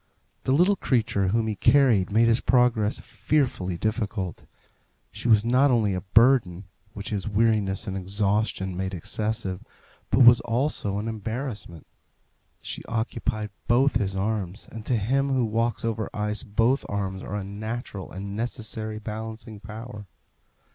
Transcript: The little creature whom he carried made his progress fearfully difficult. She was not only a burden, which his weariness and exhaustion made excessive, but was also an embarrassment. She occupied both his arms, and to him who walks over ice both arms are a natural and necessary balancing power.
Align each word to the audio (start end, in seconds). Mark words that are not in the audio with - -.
The 0.45 0.51
little 0.51 0.75
creature 0.75 1.27
whom 1.27 1.45
he 1.45 1.53
carried 1.53 2.11
made 2.11 2.27
his 2.27 2.41
progress 2.41 2.99
fearfully 2.99 3.77
difficult. 3.77 4.47
She 5.11 5.27
was 5.27 5.45
not 5.45 5.69
only 5.69 5.93
a 5.93 6.01
burden, 6.01 6.63
which 6.93 7.11
his 7.11 7.27
weariness 7.29 7.85
and 7.85 7.95
exhaustion 7.95 8.75
made 8.75 8.95
excessive, 8.95 9.63
but 10.09 10.21
was 10.25 10.39
also 10.39 10.97
an 10.97 11.07
embarrassment. 11.07 11.85
She 12.63 12.83
occupied 12.85 13.51
both 13.67 13.97
his 13.97 14.15
arms, 14.15 14.67
and 14.71 14.83
to 14.87 14.97
him 14.97 15.29
who 15.33 15.45
walks 15.45 15.85
over 15.85 16.09
ice 16.15 16.41
both 16.41 16.83
arms 16.89 17.21
are 17.21 17.35
a 17.35 17.43
natural 17.43 18.11
and 18.11 18.35
necessary 18.35 18.97
balancing 18.97 19.59
power. 19.59 20.07